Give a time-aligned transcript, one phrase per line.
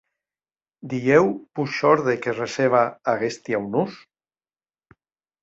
[0.93, 1.25] Dilhèu
[1.59, 2.81] vos shòrde que receba
[3.15, 3.95] aguesti aunors?